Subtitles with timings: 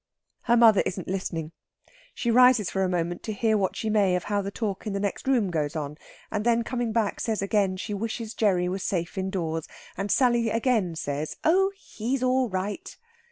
[0.45, 1.51] Her mother isn't listening.
[2.15, 4.93] She rises for a moment to hear what she may of how the talk in
[4.93, 5.95] the next room goes on;
[6.31, 10.95] and then, coming back, says again she wishes Gerry was safe indoors, and Sally again
[10.95, 12.97] says, "Oh, he's all right!"